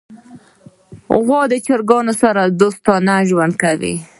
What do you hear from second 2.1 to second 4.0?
سره دوستانه ژوند کوي.